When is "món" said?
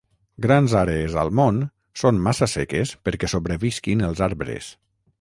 1.41-1.59